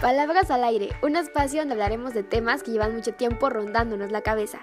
Palabras 0.00 0.50
al 0.50 0.64
aire, 0.64 0.88
un 1.02 1.14
espacio 1.14 1.60
donde 1.60 1.74
hablaremos 1.74 2.14
de 2.14 2.22
temas 2.22 2.62
que 2.62 2.70
llevan 2.70 2.94
mucho 2.94 3.12
tiempo 3.12 3.50
rondándonos 3.50 4.10
la 4.10 4.22
cabeza. 4.22 4.60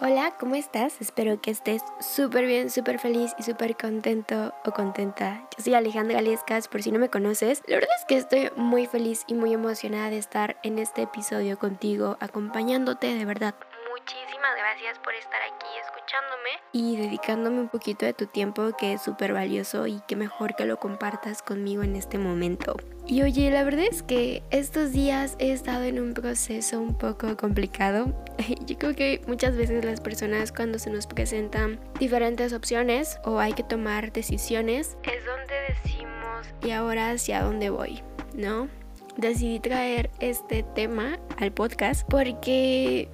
Hola, 0.00 0.34
¿cómo 0.40 0.56
estás? 0.56 1.00
Espero 1.00 1.40
que 1.40 1.52
estés 1.52 1.80
súper 2.00 2.46
bien, 2.46 2.70
súper 2.70 2.98
feliz 2.98 3.34
y 3.38 3.44
súper 3.44 3.76
contento 3.76 4.52
o 4.64 4.72
contenta. 4.72 5.46
Yo 5.56 5.62
soy 5.62 5.74
Alejandra 5.74 6.20
Lescas, 6.22 6.66
por 6.66 6.82
si 6.82 6.90
no 6.90 6.98
me 6.98 7.08
conoces. 7.08 7.62
La 7.68 7.76
verdad 7.76 7.94
es 7.96 8.04
que 8.06 8.16
estoy 8.16 8.50
muy 8.56 8.86
feliz 8.86 9.22
y 9.28 9.34
muy 9.34 9.54
emocionada 9.54 10.10
de 10.10 10.18
estar 10.18 10.56
en 10.64 10.80
este 10.80 11.02
episodio 11.02 11.56
contigo, 11.56 12.16
acompañándote 12.18 13.14
de 13.14 13.24
verdad. 13.24 13.54
Muchísimas 13.92 14.56
gracias 14.56 14.98
por 14.98 15.14
estar 15.14 15.40
aquí 15.40 15.66
escuchándome 16.02 16.50
y 16.72 16.96
dedicándome 16.96 17.60
un 17.60 17.68
poquito 17.68 18.06
de 18.06 18.12
tu 18.12 18.26
tiempo 18.26 18.72
que 18.76 18.94
es 18.94 19.02
súper 19.02 19.32
valioso 19.32 19.86
y 19.86 20.00
que 20.06 20.16
mejor 20.16 20.54
que 20.56 20.64
lo 20.64 20.78
compartas 20.78 21.42
conmigo 21.42 21.82
en 21.82 21.96
este 21.96 22.18
momento. 22.18 22.76
Y 23.06 23.22
oye, 23.22 23.50
la 23.50 23.64
verdad 23.64 23.84
es 23.90 24.02
que 24.02 24.42
estos 24.50 24.92
días 24.92 25.36
he 25.38 25.52
estado 25.52 25.84
en 25.84 26.00
un 26.00 26.14
proceso 26.14 26.80
un 26.80 26.96
poco 26.96 27.36
complicado. 27.36 28.12
Yo 28.66 28.78
creo 28.78 28.94
que 28.94 29.20
muchas 29.26 29.56
veces 29.56 29.84
las 29.84 30.00
personas 30.00 30.52
cuando 30.52 30.78
se 30.78 30.90
nos 30.90 31.06
presentan 31.06 31.78
diferentes 31.98 32.52
opciones 32.52 33.18
o 33.24 33.38
hay 33.38 33.52
que 33.52 33.62
tomar 33.62 34.12
decisiones 34.12 34.96
es 35.04 35.24
donde 35.24 35.54
decimos, 35.68 36.46
¿y 36.62 36.70
ahora 36.70 37.10
hacia 37.10 37.42
dónde 37.42 37.70
voy? 37.70 38.02
¿No? 38.34 38.68
Decidí 39.16 39.60
traer 39.60 40.10
este 40.20 40.62
tema 40.62 41.18
al 41.38 41.52
podcast 41.52 42.08
porque 42.08 43.10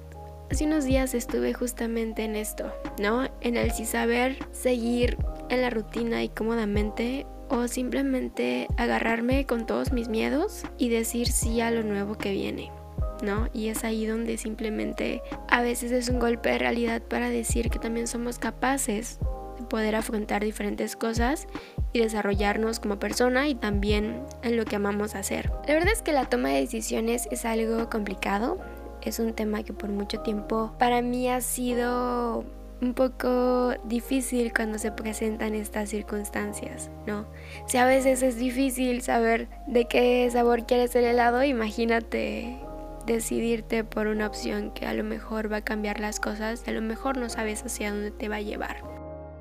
hace 0.51 0.65
unos 0.65 0.85
días 0.85 1.13
estuve 1.13 1.53
justamente 1.53 2.23
en 2.23 2.35
esto, 2.35 2.71
¿no? 2.99 3.27
En 3.41 3.57
el 3.57 3.71
si 3.71 3.85
saber 3.85 4.37
seguir 4.51 5.17
en 5.49 5.61
la 5.61 5.69
rutina 5.69 6.23
y 6.23 6.29
cómodamente 6.29 7.25
o 7.49 7.67
simplemente 7.67 8.67
agarrarme 8.77 9.45
con 9.45 9.65
todos 9.65 9.91
mis 9.91 10.07
miedos 10.07 10.63
y 10.77 10.89
decir 10.89 11.27
sí 11.27 11.61
a 11.61 11.71
lo 11.71 11.83
nuevo 11.83 12.15
que 12.15 12.31
viene. 12.31 12.71
¿No? 13.21 13.49
Y 13.53 13.67
es 13.67 13.83
ahí 13.83 14.05
donde 14.05 14.37
simplemente 14.37 15.21
a 15.49 15.61
veces 15.61 15.91
es 15.91 16.07
un 16.07 16.19
golpe 16.19 16.51
de 16.51 16.57
realidad 16.57 17.01
para 17.01 17.29
decir 17.29 17.69
que 17.69 17.77
también 17.77 18.07
somos 18.07 18.39
capaces 18.39 19.19
de 19.59 19.65
poder 19.65 19.95
afrontar 19.95 20.41
diferentes 20.41 20.95
cosas 20.95 21.45
y 21.91 21.99
desarrollarnos 21.99 22.79
como 22.79 22.97
persona 22.97 23.49
y 23.49 23.55
también 23.55 24.23
en 24.41 24.55
lo 24.55 24.63
que 24.63 24.77
amamos 24.77 25.15
hacer. 25.15 25.51
La 25.67 25.73
verdad 25.73 25.91
es 25.91 26.01
que 26.01 26.13
la 26.13 26.29
toma 26.29 26.47
de 26.47 26.61
decisiones 26.61 27.27
es 27.29 27.43
algo 27.43 27.89
complicado, 27.89 28.57
es 29.03 29.19
un 29.19 29.33
tema 29.33 29.63
que 29.63 29.73
por 29.73 29.89
mucho 29.89 30.19
tiempo 30.19 30.73
para 30.77 31.01
mí 31.01 31.29
ha 31.29 31.41
sido 31.41 32.43
un 32.81 32.93
poco 32.93 33.73
difícil 33.83 34.53
cuando 34.53 34.77
se 34.77 34.91
presentan 34.91 35.53
estas 35.53 35.89
circunstancias, 35.89 36.89
¿no? 37.05 37.25
Si 37.67 37.77
a 37.77 37.85
veces 37.85 38.21
es 38.23 38.37
difícil 38.37 39.01
saber 39.01 39.47
de 39.67 39.85
qué 39.85 40.29
sabor 40.31 40.65
quieres 40.65 40.95
el 40.95 41.05
helado, 41.05 41.43
imagínate 41.43 42.57
decidirte 43.05 43.83
por 43.83 44.07
una 44.07 44.27
opción 44.27 44.71
que 44.71 44.85
a 44.85 44.93
lo 44.93 45.03
mejor 45.03 45.51
va 45.51 45.57
a 45.57 45.61
cambiar 45.61 45.99
las 45.99 46.19
cosas, 46.19 46.63
a 46.67 46.71
lo 46.71 46.81
mejor 46.81 47.17
no 47.17 47.29
sabes 47.29 47.63
hacia 47.65 47.91
dónde 47.91 48.11
te 48.11 48.29
va 48.29 48.37
a 48.37 48.41
llevar. 48.41 48.98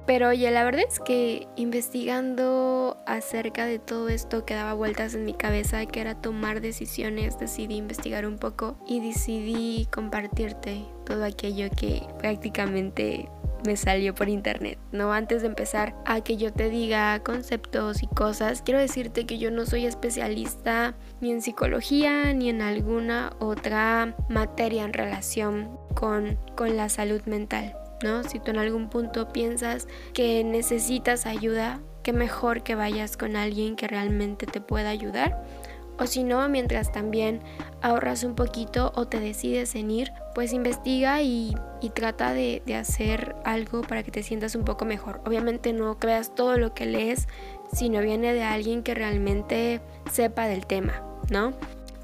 Pero 0.09 0.31
oye, 0.31 0.51
la 0.51 0.65
verdad 0.65 0.85
es 0.89 1.01
que 1.01 1.47
investigando 1.55 2.97
acerca 3.05 3.67
de 3.67 3.79
todo 3.79 4.09
esto 4.09 4.47
que 4.47 4.55
daba 4.55 4.73
vueltas 4.73 5.13
en 5.13 5.27
mi 5.27 5.35
cabeza, 5.35 5.85
que 5.85 6.01
era 6.01 6.15
tomar 6.15 6.63
decisiones, 6.63 7.39
decidí 7.39 7.77
investigar 7.77 8.25
un 8.25 8.39
poco 8.39 8.79
y 8.87 9.01
decidí 9.01 9.87
compartirte 9.93 10.87
todo 11.05 11.27
aquello 11.27 11.69
que 11.77 12.07
prácticamente 12.19 13.29
me 13.67 13.77
salió 13.77 14.15
por 14.15 14.31
internet, 14.31 14.79
¿no? 14.93 15.13
Antes 15.13 15.43
de 15.43 15.49
empezar 15.49 15.95
a 16.07 16.23
que 16.23 16.39
yo 16.39 16.55
te 16.55 16.71
diga 16.71 17.23
conceptos 17.23 18.03
y 18.03 18.07
cosas, 18.07 18.63
quiero 18.63 18.81
decirte 18.81 19.27
que 19.27 19.37
yo 19.37 19.51
no 19.51 19.67
soy 19.67 19.85
especialista 19.85 20.95
ni 21.21 21.33
en 21.33 21.43
psicología 21.43 22.33
ni 22.33 22.49
en 22.49 22.63
alguna 22.63 23.35
otra 23.41 24.17
materia 24.31 24.85
en 24.85 24.95
relación 24.95 25.69
con, 25.95 26.39
con 26.57 26.79
la 26.79 26.89
salud 26.89 27.21
mental. 27.27 27.75
¿No? 28.03 28.23
Si 28.25 28.39
tú 28.39 28.51
en 28.51 28.59
algún 28.59 28.89
punto 28.89 29.29
piensas 29.33 29.89
que 30.13 30.45
necesitas 30.45 31.27
ayuda, 31.27 31.81
qué 32.03 32.13
mejor 32.13 32.63
que 32.63 32.75
vayas 32.75 33.17
con 33.17 33.37
alguien 33.37 33.77
que 33.77 33.89
realmente 33.89 34.47
te 34.47 34.61
pueda 34.61 34.91
ayudar. 34.91 35.45
O 35.99 36.07
si 36.07 36.23
no, 36.23 36.49
mientras 36.49 36.93
también 36.93 37.41
ahorras 37.83 38.23
un 38.23 38.37
poquito 38.37 38.93
o 38.95 39.09
te 39.09 39.19
decides 39.19 39.75
en 39.75 39.91
ir, 39.91 40.13
pues 40.35 40.53
investiga 40.53 41.23
y, 41.23 41.57
trata 41.95 42.33
de, 42.33 42.63
de, 42.65 42.77
hacer 42.77 43.35
algo 43.45 43.83
para 43.83 44.05
que 44.05 44.13
te 44.13 44.23
sientas 44.23 44.55
un 44.55 44.65
poco 44.65 44.85
mejor. 44.85 45.21
Obviamente 45.27 45.73
no 45.73 45.99
creas 45.99 46.35
todo 46.37 46.57
lo 46.57 46.73
que 46.73 46.87
lees, 46.87 47.27
sino 47.73 48.01
viene 48.01 48.33
de 48.33 48.45
alguien 48.45 48.85
que 48.85 48.95
realmente 48.95 49.81
sepa 50.11 50.47
del 50.47 50.67
tema, 50.67 51.03
¿no? 51.31 51.53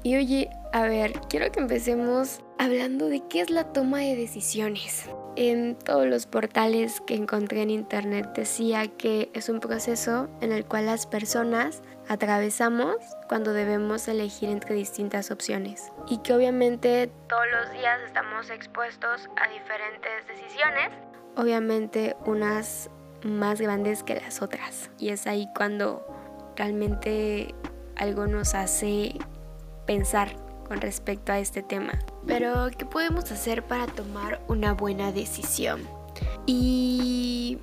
Y 0.03 0.17
oye, 0.17 0.49
a 0.73 0.83
ver, 0.83 1.13
quiero 1.29 1.51
que 1.51 1.61
empecemos 1.61 2.41
hablando 2.57 3.07
de 3.07 3.21
qué 3.27 3.41
es 3.41 3.49
la 3.49 3.71
toma 3.73 3.99
de 3.99 4.15
decisiones. 4.15 5.09
En 5.35 5.75
todos 5.75 6.07
los 6.07 6.27
portales 6.27 7.01
que 7.01 7.15
encontré 7.15 7.61
en 7.61 7.69
internet 7.69 8.29
decía 8.33 8.87
que 8.87 9.29
es 9.33 9.49
un 9.49 9.59
proceso 9.59 10.29
en 10.39 10.51
el 10.53 10.65
cual 10.65 10.85
las 10.85 11.05
personas 11.05 11.81
atravesamos 12.07 12.95
cuando 13.27 13.51
debemos 13.51 14.07
elegir 14.07 14.49
entre 14.49 14.75
distintas 14.75 15.31
opciones 15.31 15.91
y 16.07 16.19
que 16.19 16.33
obviamente 16.33 17.11
todos 17.27 17.45
los 17.51 17.71
días 17.73 17.99
estamos 18.05 18.49
expuestos 18.49 19.29
a 19.35 19.49
diferentes 19.49 20.27
decisiones, 20.27 20.89
obviamente 21.35 22.15
unas 22.25 22.89
más 23.23 23.59
grandes 23.59 24.03
que 24.03 24.15
las 24.15 24.41
otras 24.41 24.91
y 24.97 25.09
es 25.09 25.27
ahí 25.27 25.47
cuando 25.57 26.05
realmente 26.55 27.53
algo 27.97 28.27
nos 28.27 28.53
hace 28.53 29.17
pensar 29.85 30.29
con 30.67 30.79
respecto 30.79 31.31
a 31.31 31.39
este 31.39 31.61
tema. 31.63 31.93
Pero, 32.27 32.69
¿qué 32.77 32.85
podemos 32.85 33.31
hacer 33.31 33.63
para 33.63 33.87
tomar 33.87 34.41
una 34.47 34.73
buena 34.73 35.11
decisión? 35.11 35.81
Y 36.45 37.59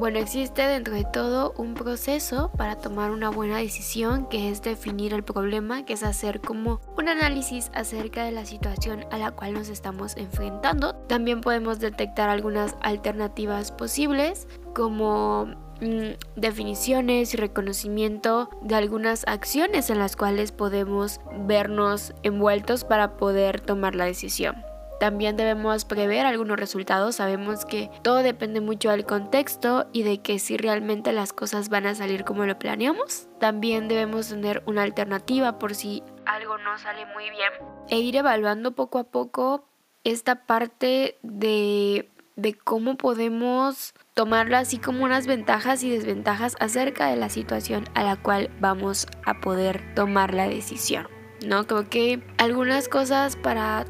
bueno, 0.00 0.18
existe 0.18 0.62
dentro 0.62 0.94
de 0.94 1.04
todo 1.04 1.52
un 1.58 1.74
proceso 1.74 2.50
para 2.56 2.76
tomar 2.76 3.10
una 3.10 3.28
buena 3.28 3.58
decisión 3.58 4.26
que 4.30 4.48
es 4.50 4.62
definir 4.62 5.12
el 5.12 5.22
problema, 5.22 5.84
que 5.84 5.92
es 5.92 6.02
hacer 6.02 6.40
como 6.40 6.80
un 6.96 7.08
análisis 7.08 7.70
acerca 7.74 8.24
de 8.24 8.32
la 8.32 8.46
situación 8.46 9.04
a 9.10 9.18
la 9.18 9.32
cual 9.32 9.52
nos 9.52 9.68
estamos 9.68 10.16
enfrentando. 10.16 10.94
También 11.06 11.42
podemos 11.42 11.80
detectar 11.80 12.30
algunas 12.30 12.76
alternativas 12.80 13.72
posibles 13.72 14.48
como 14.74 15.69
Mm, 15.80 16.12
definiciones 16.36 17.32
y 17.32 17.36
reconocimiento 17.38 18.50
de 18.60 18.74
algunas 18.74 19.24
acciones 19.26 19.88
en 19.88 19.98
las 19.98 20.14
cuales 20.14 20.52
podemos 20.52 21.20
vernos 21.46 22.12
envueltos 22.22 22.84
para 22.84 23.16
poder 23.16 23.60
tomar 23.60 23.94
la 23.94 24.04
decisión. 24.04 24.62
También 25.00 25.38
debemos 25.38 25.86
prever 25.86 26.26
algunos 26.26 26.60
resultados. 26.60 27.16
Sabemos 27.16 27.64
que 27.64 27.90
todo 28.02 28.22
depende 28.22 28.60
mucho 28.60 28.90
del 28.90 29.06
contexto 29.06 29.86
y 29.94 30.02
de 30.02 30.20
que 30.20 30.38
si 30.38 30.58
realmente 30.58 31.12
las 31.12 31.32
cosas 31.32 31.70
van 31.70 31.86
a 31.86 31.94
salir 31.94 32.24
como 32.24 32.44
lo 32.44 32.58
planeamos. 32.58 33.26
También 33.38 33.88
debemos 33.88 34.28
tener 34.28 34.62
una 34.66 34.82
alternativa 34.82 35.58
por 35.58 35.74
si 35.74 36.02
algo 36.26 36.58
no 36.58 36.76
sale 36.76 37.06
muy 37.06 37.30
bien. 37.30 37.50
E 37.88 37.98
ir 37.98 38.16
evaluando 38.16 38.72
poco 38.72 38.98
a 38.98 39.04
poco 39.04 39.64
esta 40.04 40.44
parte 40.44 41.18
de, 41.22 42.09
de 42.36 42.54
cómo 42.54 42.96
podemos 42.96 43.94
tomarlo 44.14 44.56
así 44.56 44.78
como 44.78 45.04
unas 45.04 45.26
ventajas 45.26 45.82
y 45.82 45.90
desventajas 45.90 46.56
acerca 46.60 47.08
de 47.08 47.16
la 47.16 47.28
situación 47.28 47.84
a 47.94 48.04
la 48.04 48.16
cual 48.16 48.50
vamos 48.60 49.06
a 49.24 49.40
poder 49.40 49.94
tomar 49.94 50.34
la 50.34 50.48
decisión. 50.48 51.08
¿No? 51.46 51.66
Creo 51.66 51.88
que 51.88 52.22
algunas 52.36 52.88
cosas 52.88 53.36
para 53.36 53.86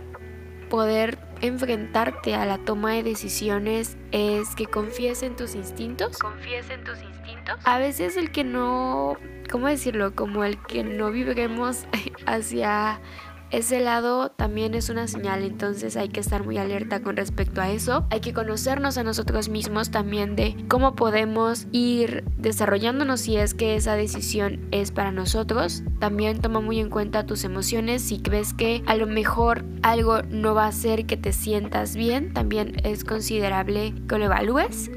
poder 0.69 1.19
enfrentarte 1.41 2.35
a 2.35 2.47
la 2.47 2.59
toma 2.59 2.93
de 2.93 3.03
decisiones 3.03 3.97
es 4.13 4.55
que 4.55 4.67
confíes 4.67 5.23
en 5.23 5.37
tus 5.37 5.55
instintos. 5.55 6.19
Confíes 6.19 6.71
en 6.71 6.85
tus 6.85 7.03
instintos. 7.03 7.59
A 7.65 7.79
veces 7.79 8.17
el 8.17 8.31
que 8.31 8.45
no, 8.45 9.17
¿cómo 9.51 9.67
decirlo? 9.67 10.15
Como 10.15 10.45
el 10.45 10.63
que 10.63 10.85
no 10.85 11.11
viviremos 11.11 11.87
hacia 12.27 13.01
ese 13.51 13.81
lado 13.81 14.31
también 14.31 14.75
es 14.75 14.91
una 14.91 15.09
señal, 15.09 15.43
entonces 15.43 15.97
hay 15.97 16.09
que 16.09 16.21
estar 16.21 16.45
muy 16.45 16.59
alerta 16.59 17.03
con 17.03 17.17
respecto 17.17 17.61
a 17.61 17.71
eso. 17.71 18.07
Hay 18.11 18.21
que 18.21 18.33
conocernos 18.33 18.97
a 18.99 19.03
nosotros 19.03 19.49
mismos 19.49 19.91
también 19.91 20.37
de 20.37 20.57
cómo 20.69 20.95
podemos 20.95 21.67
ir 21.73 22.25
desarrollándonos 22.37 23.21
si 23.21 23.37
es 23.37 23.55
que 23.55 23.77
esa 23.77 23.95
decisión 23.95 24.69
es 24.71 24.93
para 24.93 25.13
nosotros. 25.13 25.83
También 25.99 26.41
toma 26.41 26.61
muy 26.61 26.79
en 26.79 26.91
cuenta 26.91 27.27
tus 27.27 27.45
emociones. 27.45 28.03
Si 28.03 28.21
crees 28.21 28.55
que 28.55 28.83
a 28.87 28.95
lo 28.95 29.07
mejor 29.07 29.65
algo 29.83 30.23
no 30.23 30.55
va 30.55 30.65
a 30.65 30.69
hacer 30.69 31.07
que 31.07 31.17
te 31.17 31.33
sientas 31.33 31.97
bien, 31.97 32.33
también 32.33 32.77
es 32.85 33.05
considerable 33.05 33.95
que 34.09 34.19
lo 34.19 34.27
evalúes 34.27 34.91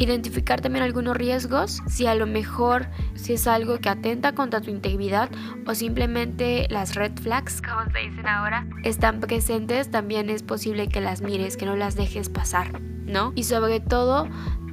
identificar 0.00 0.60
también 0.62 0.82
algunos 0.82 1.16
riesgos, 1.16 1.82
si 1.86 2.06
a 2.06 2.14
lo 2.14 2.26
mejor 2.26 2.88
si 3.14 3.34
es 3.34 3.46
algo 3.46 3.78
que 3.78 3.90
atenta 3.90 4.32
contra 4.34 4.60
tu 4.60 4.70
integridad 4.70 5.30
o 5.66 5.74
simplemente 5.74 6.66
las 6.70 6.94
red 6.94 7.12
flags, 7.20 7.60
como 7.60 7.84
se 7.92 7.98
dicen 7.98 8.26
ahora, 8.26 8.66
están 8.82 9.20
presentes, 9.20 9.90
también 9.90 10.30
es 10.30 10.42
posible 10.42 10.88
que 10.88 11.02
las 11.02 11.20
mires, 11.20 11.56
que 11.56 11.66
no 11.66 11.76
las 11.76 11.96
dejes 11.96 12.30
pasar, 12.30 12.80
¿no? 12.80 13.32
Y 13.36 13.44
sobre 13.44 13.80
todo 13.80 14.26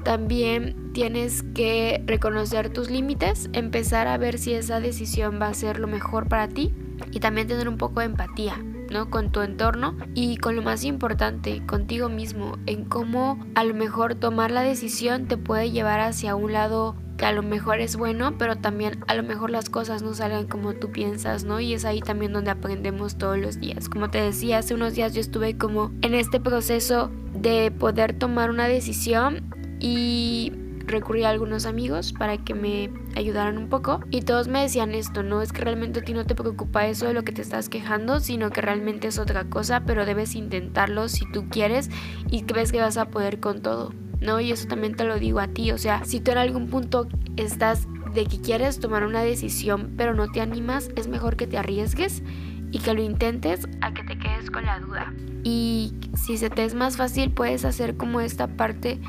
también 0.04 0.94
tienes 0.94 1.44
que 1.54 2.02
reconocer 2.06 2.70
tus 2.70 2.90
límites, 2.90 3.50
empezar 3.52 4.08
a 4.08 4.18
ver 4.18 4.38
si 4.38 4.54
esa 4.54 4.80
decisión 4.80 5.40
va 5.42 5.50
a 5.50 5.54
ser 5.54 5.80
lo 5.80 5.88
mejor 5.88 6.30
para 6.30 6.48
ti 6.48 6.74
y 7.12 7.20
también 7.20 7.48
tener 7.48 7.68
un 7.68 7.78
poco 7.78 8.00
de 8.00 8.06
empatía. 8.06 8.56
¿No? 8.90 9.10
Con 9.10 9.32
tu 9.32 9.42
entorno 9.42 9.96
y 10.14 10.38
con 10.38 10.56
lo 10.56 10.62
más 10.62 10.84
importante, 10.84 11.66
contigo 11.66 12.10
mismo, 12.10 12.58
en 12.66 12.86
cómo 12.86 13.40
a 13.56 13.64
lo 13.64 13.74
mejor 13.74 14.16
tomar 14.16 14.52
la 14.52 14.62
decisión 14.62 15.28
te 15.28 15.38
puede 15.38 15.72
llevar 15.72 16.00
hacia 16.00 16.36
un 16.36 16.54
lado 16.54 16.96
que 17.18 17.26
a 17.26 17.32
lo 17.32 17.42
mejor 17.42 17.80
es 17.80 17.96
bueno, 17.96 18.38
pero 18.38 18.58
también 18.58 19.04
a 19.08 19.16
lo 19.16 19.24
mejor 19.24 19.50
las 19.50 19.70
cosas 19.70 20.04
no 20.04 20.14
salen 20.14 20.48
como 20.48 20.74
tú 20.74 20.92
piensas, 20.92 21.44
¿no? 21.44 21.60
Y 21.60 21.74
es 21.74 21.84
ahí 21.84 22.00
también 22.00 22.32
donde 22.32 22.52
aprendemos 22.52 23.18
todos 23.18 23.38
los 23.38 23.60
días. 23.60 23.90
Como 23.90 24.10
te 24.10 24.22
decía, 24.22 24.60
hace 24.60 24.76
unos 24.76 24.94
días 24.94 25.14
yo 25.14 25.22
estuve 25.22 25.58
como 25.58 25.92
en 26.04 26.14
este 26.14 26.40
proceso 26.40 27.12
de 27.34 27.72
poder 27.72 28.14
tomar 28.14 28.52
una 28.52 28.68
decisión 28.68 29.50
y 29.80 30.54
recurrí 30.88 31.24
a 31.24 31.30
algunos 31.30 31.66
amigos 31.66 32.14
para 32.14 32.38
que 32.38 32.54
me 32.54 32.90
ayudaran 33.16 33.58
un 33.58 33.70
poco 33.70 34.00
y 34.10 34.22
todos 34.22 34.48
me 34.48 34.62
decían 34.62 34.94
esto, 34.96 35.22
no 35.22 35.42
es 35.42 35.52
que 35.52 35.62
realmente 35.62 36.00
a 36.00 36.04
ti 36.04 36.14
no 36.14 36.26
te 36.26 36.36
preocupa 36.36 36.88
eso 36.88 37.08
de 37.08 37.14
lo 37.14 37.24
que 37.24 37.34
te 37.34 37.42
estás 37.42 37.70
quejando, 37.70 38.20
sino 38.20 38.50
que 38.50 38.62
realmente 38.62 39.08
es 39.08 39.20
otra 39.20 39.44
cosa, 39.46 39.84
pero 39.86 40.06
debes 40.06 40.36
intentarlo 40.36 41.10
si 41.10 41.30
tú 41.32 41.48
quieres 41.50 41.90
y 42.30 42.44
crees 42.44 42.72
que 42.72 42.80
vas 42.80 42.98
a 42.98 43.10
poder 43.10 43.40
con 43.40 43.62
todo. 43.62 43.94
¿No? 44.20 44.40
Y 44.40 44.52
eso 44.52 44.68
también 44.68 44.96
te 44.96 45.04
lo 45.04 45.20
digo 45.20 45.40
a 45.40 45.48
ti, 45.48 45.72
o 45.72 45.78
sea, 45.78 46.04
si 46.04 46.20
tú 46.20 46.32
en 46.32 46.40
algún 46.40 46.70
punto 46.70 47.08
estás 47.36 47.88
de 48.16 48.26
que 48.26 48.42
quieres 48.42 48.80
tomar 48.80 49.06
una 49.06 49.22
decisión 49.22 49.94
pero 49.96 50.16
no 50.16 50.32
te 50.32 50.42
animas, 50.42 50.90
es 50.96 51.08
mejor 51.08 51.36
que 51.36 51.46
te 51.46 51.56
arriesgues 51.56 52.24
y 52.72 52.80
que 52.80 52.96
lo 52.96 53.04
intentes 53.04 53.68
a 53.82 53.94
que 53.94 54.04
te 54.04 54.18
quedes 54.18 54.50
con 54.50 54.66
la 54.66 54.80
duda. 54.80 55.14
Y 55.44 55.94
si 56.16 56.38
se 56.38 56.50
te 56.50 56.66
es 56.66 56.74
más 56.74 56.98
fácil, 56.98 57.32
puedes 57.32 57.64
hacer 57.64 57.96
como 57.96 58.20
esta 58.22 58.48
parte 58.48 59.00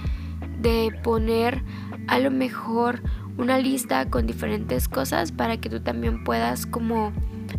de 0.60 0.92
poner 1.02 1.62
a 2.06 2.18
lo 2.18 2.30
mejor 2.30 3.02
una 3.36 3.58
lista 3.58 4.10
con 4.10 4.26
diferentes 4.26 4.88
cosas 4.88 5.32
para 5.32 5.58
que 5.58 5.70
tú 5.70 5.80
también 5.80 6.24
puedas 6.24 6.66
como 6.66 7.12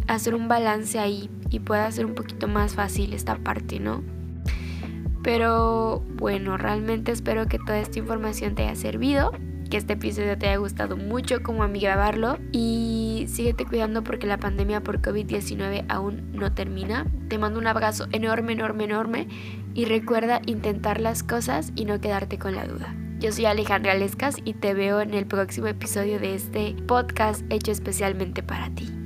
hacer 0.07 0.35
un 0.35 0.47
balance 0.47 0.99
ahí 0.99 1.29
y 1.49 1.59
pueda 1.59 1.89
ser 1.91 2.05
un 2.05 2.15
poquito 2.15 2.47
más 2.47 2.75
fácil 2.75 3.13
esta 3.13 3.37
parte, 3.37 3.79
¿no? 3.79 4.03
Pero 5.23 6.03
bueno, 6.15 6.57
realmente 6.57 7.11
espero 7.11 7.47
que 7.47 7.59
toda 7.59 7.79
esta 7.79 7.99
información 7.99 8.55
te 8.55 8.63
haya 8.63 8.75
servido, 8.75 9.31
que 9.69 9.77
este 9.77 9.93
episodio 9.93 10.37
te 10.37 10.47
haya 10.47 10.57
gustado 10.57 10.97
mucho 10.97 11.43
como 11.43 11.63
a 11.63 11.67
mí 11.67 11.79
grabarlo 11.79 12.37
y 12.51 12.88
síguete 13.29 13.65
cuidando 13.65 14.03
porque 14.03 14.27
la 14.27 14.37
pandemia 14.37 14.81
por 14.81 15.01
COVID-19 15.01 15.85
aún 15.87 16.31
no 16.33 16.53
termina. 16.53 17.05
Te 17.29 17.37
mando 17.37 17.59
un 17.59 17.67
abrazo 17.67 18.07
enorme, 18.11 18.53
enorme, 18.53 18.83
enorme 18.85 19.27
y 19.73 19.85
recuerda 19.85 20.41
intentar 20.45 20.99
las 20.99 21.23
cosas 21.23 21.71
y 21.75 21.85
no 21.85 22.01
quedarte 22.01 22.37
con 22.37 22.55
la 22.55 22.65
duda. 22.65 22.95
Yo 23.19 23.31
soy 23.31 23.45
Alejandra 23.45 23.95
Lescas 23.95 24.37
y 24.45 24.53
te 24.53 24.73
veo 24.73 25.01
en 25.01 25.13
el 25.13 25.25
próximo 25.25 25.67
episodio 25.67 26.19
de 26.19 26.35
este 26.35 26.75
podcast 26.87 27.43
hecho 27.51 27.71
especialmente 27.71 28.43
para 28.43 28.69
ti. 28.69 28.98